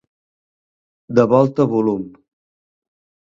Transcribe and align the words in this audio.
De 1.19 1.25
volta 1.33 1.63
volum. 1.75 2.01